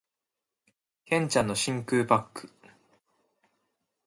[1.05, 2.49] 剣ちゃんの真空パック